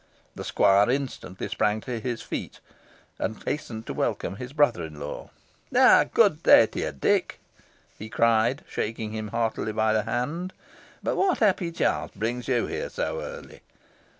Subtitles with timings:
[0.33, 2.59] The squire instantly sprang to his feet,
[3.19, 5.29] and hastened to welcome his brother in law.
[5.75, 6.05] "Ah!
[6.11, 7.39] good day to you, Dick,"
[7.99, 10.53] he cried, shaking him heartily by the hand;
[11.03, 13.61] "what happy chance brings you here so early?